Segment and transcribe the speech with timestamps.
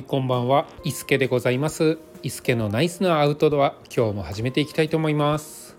[0.00, 1.98] はいこんばんは、伊助でございます。
[2.22, 5.76] 伊助のナイスなアウトドア、今日も始めていきたいと思います。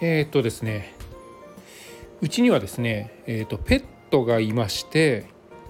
[0.00, 0.92] えー、っとですね、
[2.20, 5.26] うちにはですね、えー、っとペットがいまして、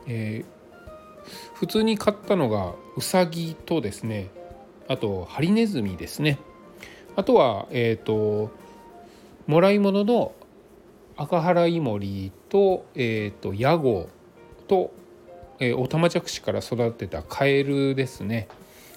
[0.06, 4.30] えー普通に飼ったのがウサギとですね、
[4.88, 6.38] あとハリネズミですね。
[7.16, 8.50] あとはえー、っと
[9.46, 10.32] もらい物の
[11.18, 14.08] 赤原イモリとえー、っとヤゴ
[14.68, 14.90] と
[15.58, 18.48] えー、オタマジャクシから育てたカエルですね。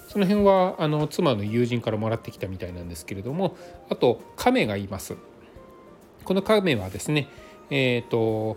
[0.08, 3.56] その辺はあの妻の友人からもらってきたみたいなんですけれども
[3.88, 5.16] あとカメがいます。
[6.24, 7.28] このカメはですね
[7.70, 8.56] えっ、と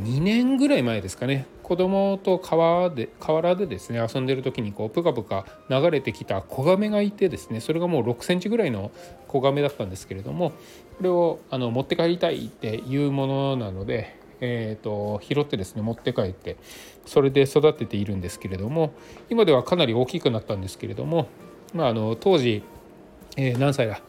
[0.00, 1.46] 2年ぐらい前ですかね。
[1.62, 8.90] 子供と川で河原でですね遊んでる時にこうプカプカ流れてきた子ガメがいてですねそれがもう6センチぐらいの
[9.26, 10.56] 子ガメだったんですけれどもこ
[11.02, 16.56] れをあの持って帰りたいっていうものなのでえー、と拾ってですね持って帰って
[17.06, 18.92] それで育てているんですけれども
[19.30, 21.28] 今ではかなり大きくなったんですけれども、
[21.72, 22.62] まあ、あの当時、
[23.36, 24.02] えー何歳だ、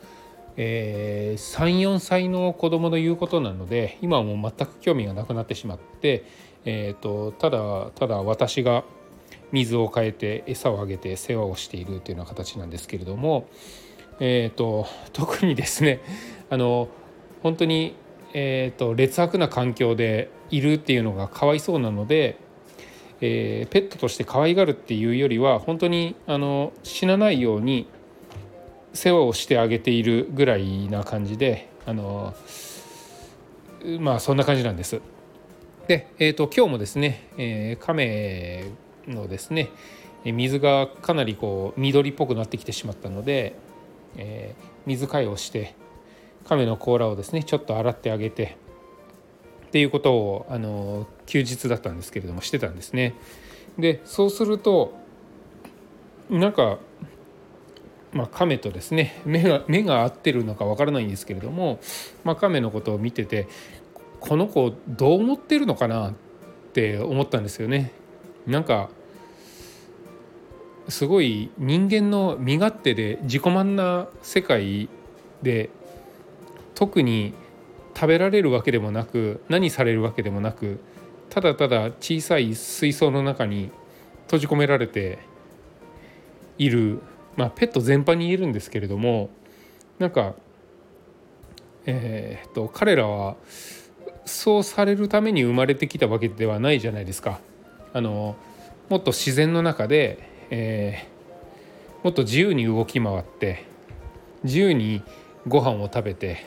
[0.58, 6.26] えー34歳の子供の言うことなので今はもう全く興味がなくなってしまって、
[6.66, 8.84] えー、とただただ私が
[9.52, 13.48] 水を変えて餌をあげて世話をしているというような形なんですけれども、
[14.20, 16.02] えー、と特にですね
[16.50, 16.88] あの
[17.44, 17.96] 本当に
[18.34, 22.38] えー、と劣悪な環境でいるっていうのがかわいそうなので、
[23.22, 27.88] えーペットとして可愛がるっていうよりは本当にあの死なないように
[28.94, 32.36] 世話をしてあげているぐらいな感じであの
[34.00, 35.02] まあそんな感じなんです。
[35.88, 38.66] で、えー、と今日もですね、えー、亀
[39.08, 39.70] のですね
[40.24, 43.56] 水がかなりこう緑っぽくなってきてしまったので、
[44.18, 45.76] えー水替えをして
[46.48, 48.58] 亀の甲羅をですねちょっと洗ってあげて
[49.68, 53.16] っていうことをあの休日だったんですけれどもしてたんですね。
[53.78, 54.94] でそうすると
[56.30, 56.78] なんか、
[58.12, 61.80] まあ、亀とですね目が目が合ってるのかわからないんですけれども、
[62.24, 63.48] まあ、亀のことを見てて
[64.20, 66.14] この子どう思ってるのかなっ
[66.74, 67.92] て思ったんですよね。
[68.46, 68.90] なんか
[70.90, 74.90] すごい人間の身勝手で自己満な世界
[75.42, 75.70] で
[76.84, 77.34] 特に
[77.96, 80.82] 食べられるわけでもなく何されるわけでもなく
[81.30, 83.72] ただただ小さい水槽の中に
[84.26, 85.20] 閉じ込められて
[86.58, 87.00] いる、
[87.38, 89.30] まあ、ペット全般に言えるんですけれども
[89.98, 90.34] なんか、
[91.86, 93.38] えーっと彼らは
[94.26, 97.40] そうされるために生まれてきたわけではないじゃないですか。
[97.94, 98.36] あの
[98.90, 100.20] もっと自然の中で、
[100.50, 101.14] えー
[102.04, 103.64] もっと自由に動き回って
[104.44, 105.02] 自由に
[105.48, 106.46] ご飯を食べて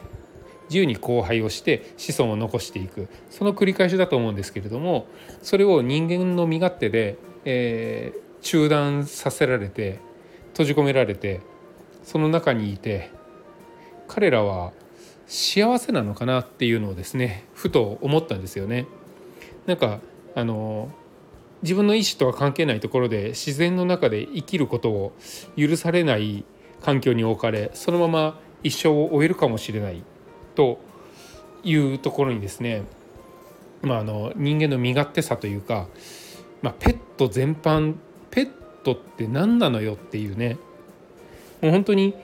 [0.69, 5.07] 自由に交配をして子孫を残していくその繰り返しだと思うんですけれども
[5.43, 9.99] それを人間の身勝手で、えー中断させられて
[10.51, 11.41] 閉じ込められて
[12.05, 13.11] その中にいて
[14.07, 14.73] 彼らは
[15.27, 18.87] 幸せなのかなっていうのをですねふと思ったんですよね。
[19.67, 19.99] なんか
[20.37, 20.91] あの
[21.63, 25.13] 自分の意思とは関係ないところで自然の中で生きることを
[25.57, 26.45] 許されない
[26.83, 30.05] 環境に置かれそのまま一生を終えるかもしれない
[30.57, 30.81] と
[31.63, 32.83] いうところにですね、
[33.83, 35.87] まあ、あの人間の身勝手さというか、
[36.63, 37.95] まあ、ペット全般
[38.31, 38.51] ペッ
[38.83, 40.59] トって何なのよっていうね
[41.63, 42.15] もう本当に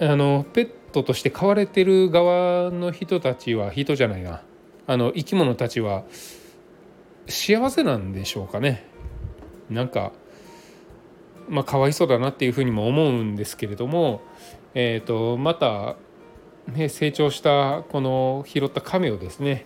[0.00, 4.42] あのペットとして飼われてる側の人たちは人じゃないな
[4.86, 6.04] あの生き物たちは
[7.26, 8.86] 幸せなんでしょうかね。
[9.68, 10.12] なんか
[11.48, 14.22] まあかわいそうだなっていうふうにも思うんですけれども、
[14.74, 15.96] えー、とまた、
[16.74, 19.64] ね、成長したこの拾った亀をですね、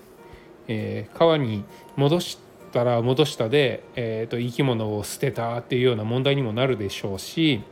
[0.69, 1.65] えー川に
[1.97, 2.39] 戻し
[2.73, 7.63] たら戻したで、えー、と生き物を捨てたっていうような問題にもなるでしょうし、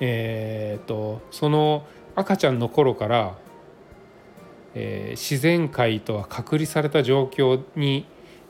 [0.00, 3.34] えー、とその赤ちゃんの頃から、
[4.74, 8.06] えー自然界とは隔離された状況に、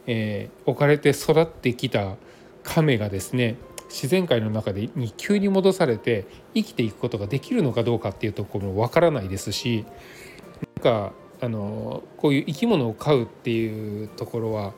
[0.07, 2.17] えー置かれて育ってきた
[2.65, 3.57] 亀がですね
[3.89, 9.85] 自然界の中でに急に戻されて生きていくことができるのかどうかっていうところもわからないですし
[10.77, 14.75] なんかあのこういう生き物を飼うっていうところは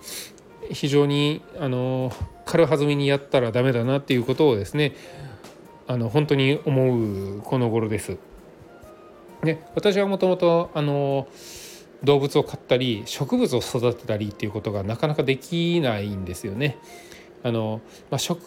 [0.71, 2.13] 非常にあの
[2.45, 4.95] 軽はずみにやったらダメだなっていうことをですね
[5.87, 8.19] あの本当に思うこの頃です。
[9.43, 11.27] ね、私はもともとあの
[12.05, 16.79] 動物を飼ったり植物を育てたりっていうことがなかなかできないんですよね。
[17.43, 17.81] あの
[18.11, 18.41] まあ、食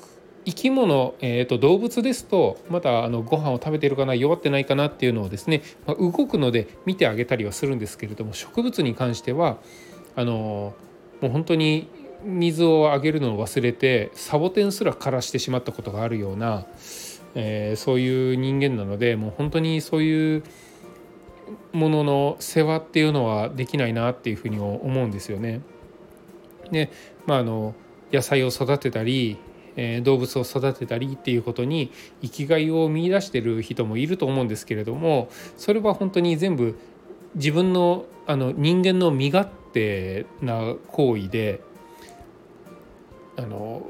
[0.45, 9.57] 生き物、えー、と動物ですとまだあのご飯を食べてるかな弱ってないかなっていうのをですね、まあ、動くので見てあげたりはするんですけれども植物に関しては
[10.15, 10.73] あの
[11.21, 11.87] もう本当に
[12.23, 16.65] 水をあげるのを忘れてサボテンすら枯らしてしまったことがあるような、
[17.35, 20.43] えー、そういう人間なのでもう本当にそういう
[21.71, 25.61] ものの世話っていうのはできないなっていうふうに思うんですよね。
[26.71, 26.89] で
[27.25, 27.75] まああの
[28.11, 29.37] 野菜を育てたり、
[29.75, 31.91] え、動物を育てたりっていうことに
[32.21, 36.77] 生きがいを見いだしてる人もいると思うんですけれどもそれは本当に全部
[37.35, 41.61] 自分のあの人間の身勝手な行為で
[43.35, 43.85] あの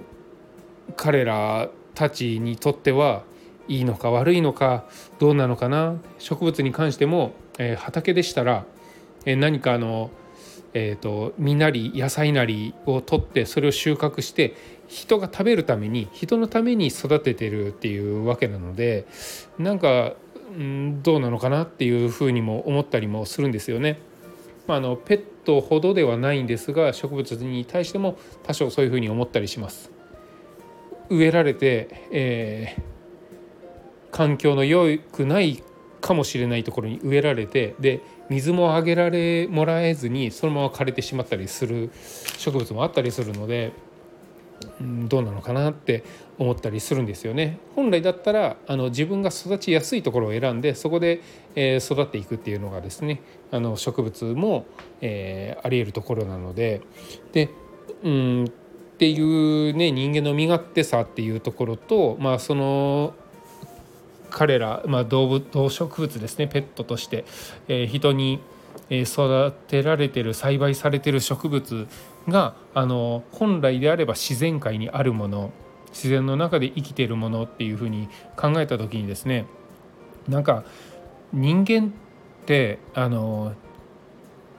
[0.96, 3.24] 彼らたちにとっては
[3.68, 4.86] いいのか悪いのか
[5.20, 8.66] どうなのかな植物に関しても、えー、畑でしたら、
[9.26, 10.12] えー、何かあの、
[10.74, 14.56] えーと、実なり野菜なりを取ってそれを収穫して
[14.94, 19.08] 人が食べるために人のために育ててるっていうわけなので
[19.58, 20.14] なんか、
[20.56, 24.00] うん、どうなのかなっていうふうにも思ったりもするんですよね。
[24.68, 29.92] まあ、あのペットほどではないんですが植物に対しても多少そういうふうに思ったりします。
[31.10, 35.64] 植えられて、えー、環境の良くない
[36.02, 41.92] かもしれないところに植えられてで水もあげられもらえずにそのまま枯れてしまったりする
[42.38, 43.74] 植物もあったりするので、
[44.82, 46.04] どうなのかなって
[46.38, 47.60] 思ったりするんですよね。
[47.76, 51.22] 本来だったらあの自分が育ちやすいところを選んでそこで、
[51.56, 53.22] えー、育っていくっていうのがですね
[53.52, 54.66] あの植物も、
[55.02, 56.82] えー、ありえるところなので
[57.32, 57.50] で
[58.04, 58.48] うんっ
[58.98, 63.14] ていうね人間の身勝手さっていうところと、まあ、その
[64.30, 67.26] 彼ら、まあ、動物動植物ですねペットとして、
[67.68, 68.40] えー、人に
[68.90, 71.88] 育てられてる栽培されてる植物
[72.28, 75.52] があの本来であれば自然界にあるもの
[75.90, 79.46] 自然の中で生きてるものっていうふうに考えた時にですね
[80.28, 80.64] なんか
[81.32, 83.54] 人間ってあの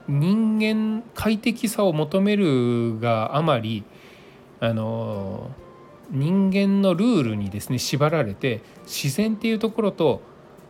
[0.07, 3.83] 人間快適さを求めるがあまり
[4.59, 5.51] あの
[6.11, 10.21] 人間のルールにですね縛られて自然っていうところと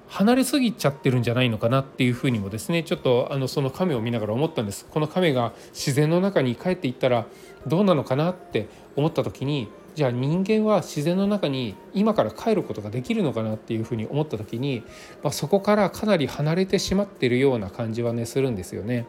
[0.08, 7.26] 離れすぎちゃってるんじゃないのかなっていうふうにもですねちょっとあのその亀を見ながら思ったんですこの亀が自然の中に帰っていったら
[7.68, 14.84] どうなのかなって思った時にじゃあ人間は自然の中に今から帰ることができるのかなっていうふうに思った時に、
[15.24, 19.06] まあ、そこからかなり離れてしまってるような感じはねするんですよね。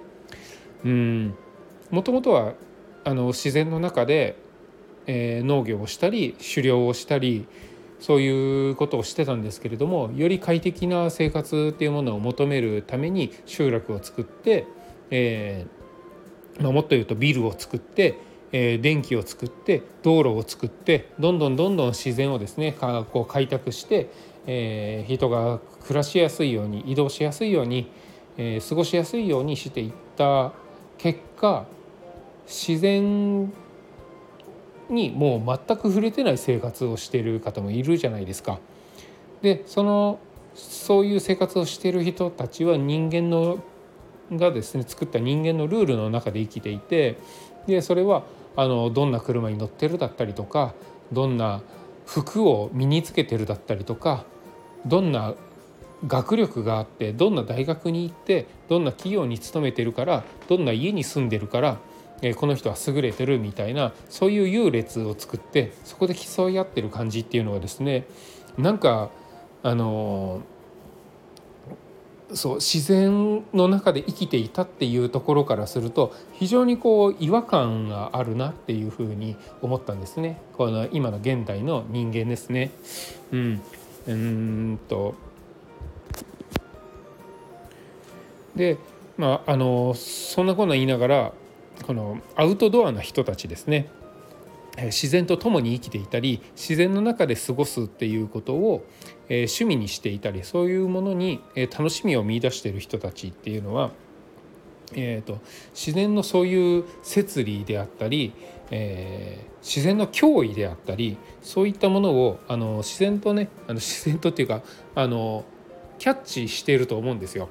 [0.84, 1.34] うん
[1.90, 2.54] もともとは
[3.04, 4.36] あの自然の中で
[5.06, 7.46] えー、農業をしたり狩猟をしたり
[8.00, 14.66] そういうことをしてたんですけれどもより快適な生活っていうものを求めるために集落を作って、
[15.10, 18.18] えーまあ、もっと言うとビルを作って、
[18.52, 24.10] えー、電気を作って道路を作ってどんどんどんどん自然をですねかこう開拓して、
[24.46, 27.90] えー、人が暮らしやすいように移動しやすいように、
[28.36, 30.52] え、過ごしやすいようにしていった
[30.98, 31.66] 結果
[32.46, 33.52] 自然
[34.88, 38.58] にもう全く触れてない生活をしている方もいるじゃないですか。
[39.42, 40.18] でその
[40.54, 43.58] そういう生活をしている人たちは人間の
[44.32, 47.18] がですね作った人間のルールの中で生きていて
[47.66, 48.24] でそれは
[48.56, 50.74] あのどんな車に乗ってるだったりとか
[51.12, 51.62] どんな
[52.06, 54.24] 服を身につけてるだったりとか
[54.86, 55.34] どんな
[56.06, 61.78] 学力があってどんな大学に行ってどんな企業に勤めてるからどんな家に住んでるから
[62.22, 68.06] えこの人は優れてるみたいなそういう優劣を作ってそこで競い合ってる感じっていうのがですね
[68.56, 69.10] なんか
[69.62, 70.40] あの
[72.34, 80.40] そう自然の中で生きていたっていうところからすると非常にこう違和感があるなっていうふうに思ったんですね。
[80.56, 82.72] この今の現代の人間ですね。
[83.30, 83.60] うん、
[84.08, 85.14] うんと。
[88.56, 88.78] で
[89.16, 91.32] まああのそんなこと言いながら
[91.86, 93.88] このアウトドアな人たちですね
[94.76, 98.84] 自然と共に生きていたり自然の中で過ごすっていうことを
[99.28, 103.90] 趣味にしていたりそういうものに楽しみを見いだしている人たちっていうのは、
[104.94, 105.38] えーと、
[105.74, 108.34] 自然のそういう摂理であったり、
[108.70, 114.62] えー、自然の脅威であったりそういったものをあの自然とねあの自然とっていうか
[114.94, 115.44] あの
[115.98, 117.48] キャッチしていると思うんですよ。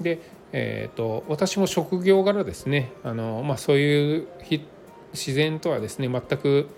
[0.00, 0.20] で
[0.58, 2.90] えーと、私も職業柄ですね。
[3.04, 4.26] あの、まあ、そういう
[5.12, 6.68] 自然とはですね全く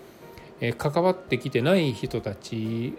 [0.77, 2.93] 関わってきてない人たち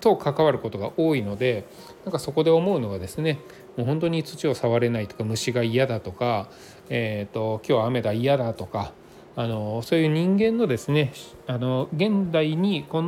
[0.00, 1.64] と関わることが多いので
[2.04, 3.38] なんかそこで思うのがですね
[3.78, 6.50] もう本当に土を触れないとか虫が嫌だとか、
[6.90, 8.92] えーと、今日は雨だ嫌だとか
[9.36, 11.14] あのそういう人間のですね
[11.46, 13.02] あの現代にこ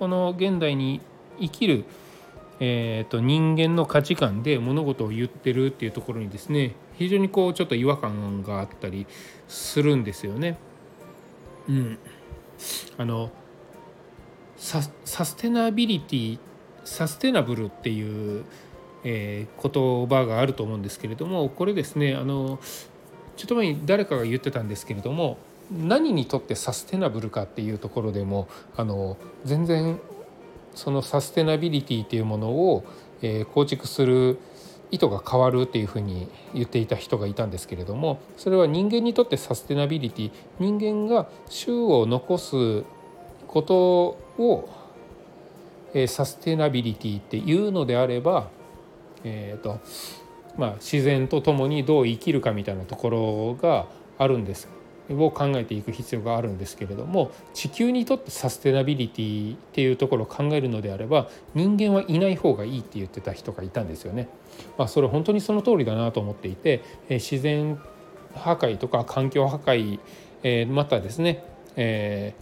[0.00, 1.00] の現代に
[1.40, 1.86] 生きる
[2.60, 9.06] えーと、人間の価値観で物事を言ってるっていうところにですね非常にこうちょっと違和感があったり
[9.46, 10.58] するんですよね。
[11.68, 11.98] うん
[12.96, 13.30] あの
[14.56, 16.38] サステナビリティ
[16.84, 18.44] サステナブルっていう、
[19.04, 22.58] えー、言葉があると思うんですけれどもこれですねあの
[23.36, 25.38] ちょっと前に誰かが言ってたんですけれども
[25.70, 30.00] 何にとってサステナブルかっていうところでもあの全然
[30.78, 32.84] そのサステナビリティっていうものを、
[33.20, 34.38] え、構築する
[34.92, 40.30] 意図が変わるっていうふうに言っていた人がいたんですけれどもそれは人間にとってサステナビリティ
[40.60, 42.84] 人間が種を残す
[43.48, 44.68] ことを、
[45.94, 48.48] え、サステナビリティっていうのであれば、
[49.24, 49.80] えーと
[50.56, 54.77] まあ、自然と共にどう生きるかみたいなところがあるんです。
[55.10, 64.28] を考えていく必要があるんですけれども地球にとってサステナビリティっていうところを考えるのであれば人間はいない方がいいって言ってた人がいたんですよね。
[64.76, 67.78] まあ、それ本当にその通りだなと思っていて自然
[68.34, 70.00] 破壊とか環境破壊、
[70.42, 71.44] えまたですね、
[71.76, 72.34] え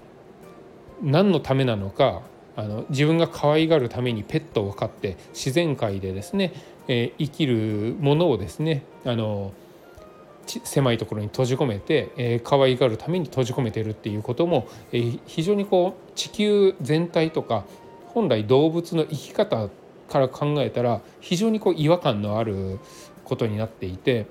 [1.03, 2.23] ー、何のためなのか
[2.57, 6.55] あの自分が可愛がるためにペットを飼って自然界でですね、
[6.89, 9.53] えー、生きるものをですねあの
[10.47, 17.65] 狭いところに閉じ込めて、えー、可愛がるために閉じ込めてるっていうことも、えー、非常にこう地球全体とか
[18.09, 19.69] 本来動物の生き方
[20.09, 22.79] から考えたら非常にこう違和感のある
[23.25, 24.27] ことになっていて、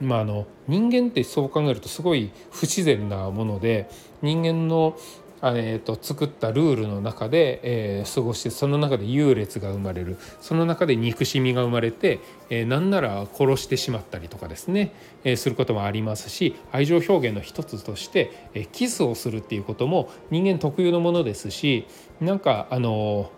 [0.00, 3.88] まあ、あの人間ってそう考えるとすごい不自然なもので
[4.20, 4.96] 人間の
[5.42, 12.20] えーと、作ったルールの中で、えー、過ごしてその中で優劣が生まれるその中で憎しみが生まれて、
[12.50, 14.92] えー、何なら殺してしまったりとかですね、
[15.24, 21.86] えー、することもありますし愛情表現の一つとして、えー、キスをするっていうことも人間特有のものですし
[22.20, 23.30] なんかあの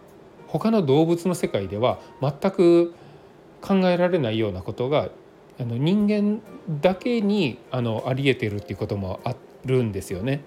[0.49, 2.95] 他の動物の世界では全く
[3.61, 5.09] 考えられないようなことが
[5.59, 6.43] あの人間
[6.81, 10.43] だけにあのありえてるっていうこともあるんですよね。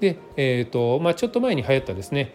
[0.00, 2.32] で、えーとまあ、ちょっと前に流行ったですね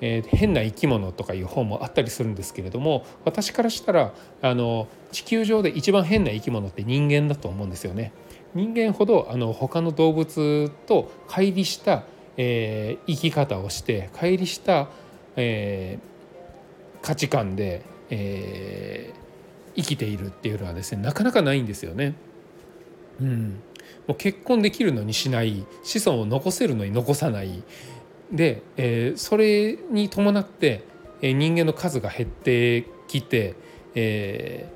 [0.00, 8.12] えー、変な生き物とかいう本もあったりするんですけれども私からしたらあの地球上で一番変な生き物って人間だと思うんですよね。
[8.54, 12.04] 人間ほどあの他の動物と乖離した、
[12.36, 14.88] えー、生き方をして乖離した、
[15.36, 22.14] えー、価値観で、えー、生きているっていうのはですねなかなかないんですよね。
[23.20, 23.60] うん、
[24.06, 27.62] もう結婚できるのにしない子孫を残せるのに残さない。
[28.32, 30.84] で、えー、それに伴って、
[31.22, 33.54] えー、人間の数が減ってきて、
[33.94, 34.68] え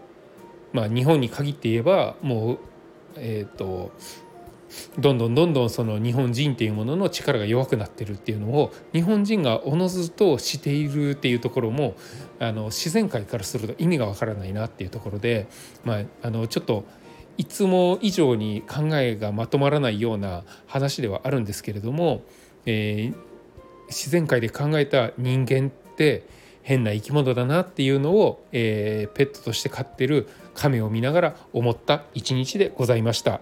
[0.73, 2.59] ー、まあ、日本に限って言えばもう、
[3.17, 3.93] えーと、
[4.99, 11.97] どんどんどんどんその日本人っていうものの力が弱くなってるっていうのを日本人がおのずとしているっていうところも
[12.39, 15.49] あの自然界からすると意味がわからないなっていうところで、
[15.85, 16.85] まあ、あのちょっと
[17.39, 22.23] いつも以上に考えがまとまらないような話ではあるんですけれども、
[22.67, 23.17] えー、
[23.89, 26.27] 自然界で考えた人間って
[26.63, 33.41] 変な生き物だなっていうのを、えー、ペットとして飼ってる亀を見ながら思った一日でございました。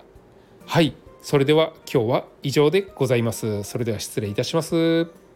[0.66, 3.64] はいそれでは今日は以上でございます。
[3.64, 5.27] それでは失礼いたします。